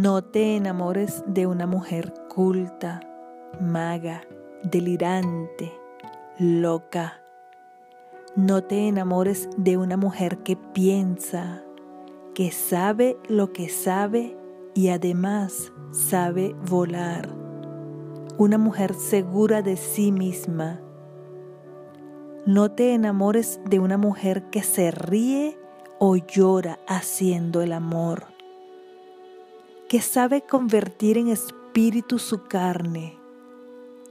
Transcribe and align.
No 0.00 0.22
te 0.22 0.54
enamores 0.54 1.24
de 1.26 1.48
una 1.48 1.66
mujer 1.66 2.14
culta, 2.32 3.00
maga, 3.60 4.22
delirante, 4.62 5.72
loca. 6.38 7.20
No 8.36 8.62
te 8.62 8.86
enamores 8.86 9.48
de 9.56 9.76
una 9.76 9.96
mujer 9.96 10.38
que 10.44 10.54
piensa, 10.54 11.64
que 12.32 12.52
sabe 12.52 13.16
lo 13.26 13.52
que 13.52 13.68
sabe 13.68 14.38
y 14.72 14.90
además 14.90 15.72
sabe 15.90 16.54
volar. 16.70 17.28
Una 18.36 18.56
mujer 18.56 18.94
segura 18.94 19.62
de 19.62 19.76
sí 19.76 20.12
misma. 20.12 20.80
No 22.46 22.70
te 22.70 22.94
enamores 22.94 23.58
de 23.68 23.80
una 23.80 23.98
mujer 23.98 24.48
que 24.50 24.62
se 24.62 24.92
ríe 24.92 25.58
o 25.98 26.14
llora 26.14 26.78
haciendo 26.86 27.62
el 27.62 27.72
amor 27.72 28.37
que 29.88 30.02
sabe 30.02 30.42
convertir 30.42 31.16
en 31.16 31.28
espíritu 31.28 32.18
su 32.18 32.42
carne, 32.42 33.18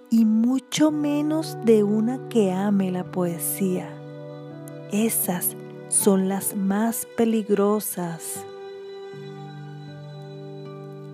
y 0.10 0.26
mucho 0.26 0.90
menos 0.90 1.56
de 1.66 1.84
una 1.84 2.28
que 2.30 2.52
ame 2.52 2.92
la 2.92 3.12
poesía. 3.12 3.88
Esas 4.92 5.56
son 5.90 6.30
las 6.30 6.56
más 6.56 7.08
peligrosas. 7.16 8.44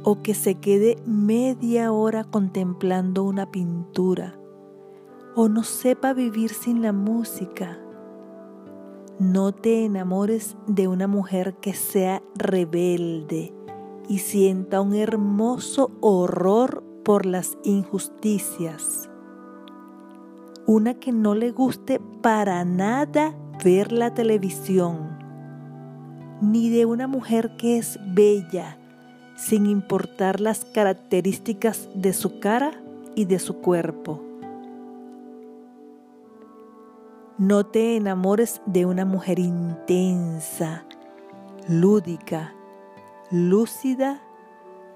O 0.04 0.22
que 0.22 0.34
se 0.34 0.56
quede 0.56 0.96
media 1.06 1.92
hora 1.92 2.24
contemplando 2.24 3.26
una 3.26 3.52
pintura, 3.52 4.40
o 5.36 5.50
no 5.50 5.64
sepa 5.64 6.14
vivir 6.14 6.52
sin 6.52 6.82
la 6.82 6.94
música. 6.94 7.80
No 9.20 9.52
te 9.52 9.84
enamores 9.84 10.56
de 10.68 10.88
una 10.88 11.08
mujer 11.08 11.56
que 11.56 11.74
sea 11.74 12.24
rebelde, 12.36 13.54
y 14.08 14.20
sienta 14.20 14.82
un 14.82 14.96
hermoso 14.96 15.92
horror 16.02 16.84
por 17.04 17.26
las 17.26 17.58
injusticias. 17.64 19.10
Una 20.66 20.94
que 20.94 21.12
no 21.12 21.36
le 21.36 21.52
guste 21.52 22.00
para 22.22 22.64
nada 22.64 23.36
ver 23.64 23.92
la 23.92 24.14
televisión, 24.14 25.18
ni 26.42 26.70
de 26.70 26.86
una 26.86 27.08
mujer 27.08 27.56
que 27.58 27.78
es 27.78 28.00
bella, 28.14 28.78
sin 29.36 29.66
importar 29.66 30.40
las 30.40 30.64
características 30.66 31.90
de 31.96 32.14
su 32.14 32.40
cara 32.40 32.72
y 33.16 33.26
de 33.26 33.40
su 33.40 33.58
cuerpo. 33.58 34.22
No 37.38 37.66
te 37.66 37.98
enamores 37.98 38.62
de 38.66 38.86
una 38.86 39.06
mujer 39.06 39.40
intensa, 39.40 40.86
lúdica, 41.68 42.54
lúcida 43.34 44.22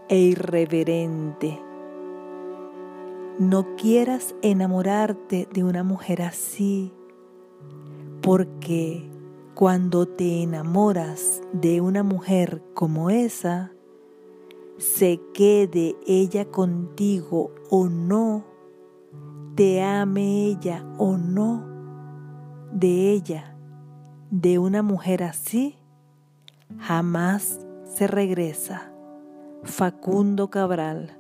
e 0.10 0.20
irreverente. 0.20 1.60
No 3.40 3.76
quieras 3.78 4.36
enamorarte 4.44 5.48
de 5.52 5.64
una 5.64 5.84
mujer 5.84 6.22
así, 6.22 6.94
porque 8.22 9.10
cuando 9.56 10.08
te 10.08 10.44
enamoras 10.44 11.42
de 11.52 11.82
una 11.82 12.04
mujer 12.04 12.62
como 12.76 13.10
esa, 13.10 13.72
se 14.78 15.20
quede 15.34 15.96
ella 16.06 16.46
contigo 16.46 17.56
o 17.72 17.90
no, 17.90 18.46
te 19.56 19.82
ame 19.82 20.46
ella 20.46 20.86
o 21.00 21.18
no, 21.18 21.66
de 22.72 23.14
ella, 23.14 23.58
de 24.30 24.60
una 24.60 24.84
mujer 24.84 25.24
así, 25.24 25.76
jamás 26.78 27.67
se 27.98 28.06
regresa. 28.06 28.92
Facundo 29.64 30.52
Cabral. 30.52 31.18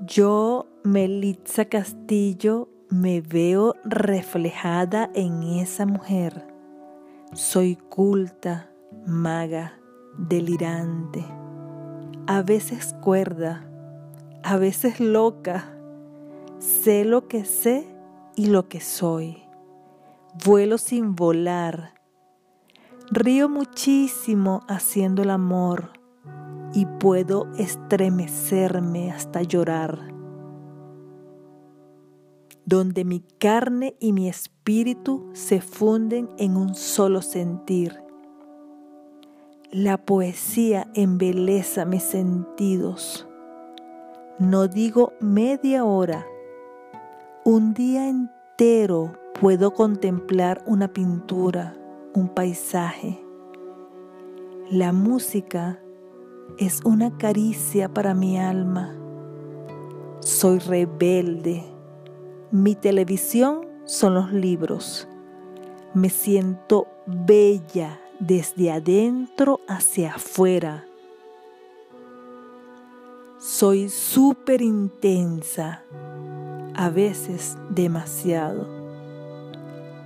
Yo, 0.00 0.66
Melitza 0.82 1.66
Castillo, 1.66 2.68
me 2.90 3.20
veo 3.20 3.76
reflejada 3.84 5.08
en 5.14 5.44
esa 5.44 5.86
mujer. 5.86 6.48
Soy 7.32 7.76
culta, 7.76 8.72
maga, 9.06 9.78
delirante, 10.16 11.24
a 12.26 12.42
veces 12.42 12.92
cuerda, 13.00 13.70
a 14.42 14.56
veces 14.56 14.98
loca. 14.98 15.76
Sé 16.58 17.04
lo 17.04 17.28
que 17.28 17.44
sé 17.44 17.86
y 18.34 18.46
lo 18.46 18.68
que 18.68 18.80
soy. 18.80 19.44
Vuelo 20.44 20.76
sin 20.78 21.14
volar, 21.14 21.97
Río 23.10 23.48
muchísimo 23.48 24.60
haciendo 24.68 25.22
el 25.22 25.30
amor 25.30 25.92
y 26.74 26.84
puedo 26.84 27.50
estremecerme 27.56 29.10
hasta 29.10 29.40
llorar. 29.40 29.98
Donde 32.66 33.06
mi 33.06 33.20
carne 33.38 33.96
y 33.98 34.12
mi 34.12 34.28
espíritu 34.28 35.30
se 35.32 35.62
funden 35.62 36.28
en 36.36 36.58
un 36.58 36.74
solo 36.74 37.22
sentir. 37.22 37.98
La 39.72 39.96
poesía 39.96 40.86
embeleza 40.92 41.86
mis 41.86 42.02
sentidos. 42.02 43.26
No 44.38 44.68
digo 44.68 45.14
media 45.18 45.86
hora, 45.86 46.26
un 47.46 47.72
día 47.72 48.06
entero 48.06 49.14
puedo 49.40 49.72
contemplar 49.72 50.62
una 50.66 50.88
pintura 50.88 51.74
un 52.18 52.28
paisaje. 52.28 53.16
La 54.70 54.92
música 54.92 55.80
es 56.58 56.80
una 56.84 57.16
caricia 57.16 57.88
para 57.88 58.12
mi 58.12 58.38
alma. 58.38 58.96
Soy 60.18 60.58
rebelde. 60.58 61.62
Mi 62.50 62.74
televisión 62.74 63.60
son 63.84 64.14
los 64.14 64.32
libros. 64.32 65.06
Me 65.94 66.10
siento 66.10 66.88
bella 67.06 68.00
desde 68.18 68.72
adentro 68.72 69.60
hacia 69.68 70.14
afuera. 70.14 70.84
Soy 73.38 73.88
súper 73.88 74.60
intensa, 74.60 75.84
a 76.74 76.90
veces 76.90 77.56
demasiado. 77.70 78.66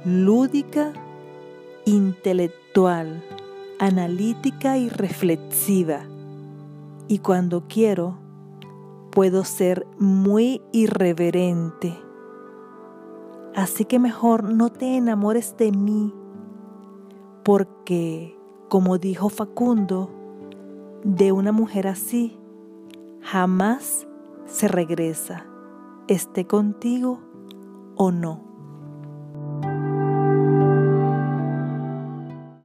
Lúdica 0.04 0.92
intelectual, 1.84 3.22
analítica 3.78 4.78
y 4.78 4.88
reflexiva. 4.88 6.00
Y 7.08 7.18
cuando 7.18 7.64
quiero, 7.68 8.18
puedo 9.10 9.44
ser 9.44 9.86
muy 9.98 10.62
irreverente. 10.72 11.98
Así 13.54 13.84
que 13.84 13.98
mejor 13.98 14.44
no 14.44 14.70
te 14.70 14.96
enamores 14.96 15.56
de 15.58 15.72
mí, 15.72 16.14
porque, 17.44 18.38
como 18.68 18.98
dijo 18.98 19.28
Facundo, 19.28 20.10
de 21.04 21.32
una 21.32 21.52
mujer 21.52 21.88
así 21.88 22.38
jamás 23.20 24.06
se 24.46 24.68
regresa, 24.68 25.46
esté 26.08 26.46
contigo 26.46 27.20
o 27.96 28.10
no. 28.10 28.51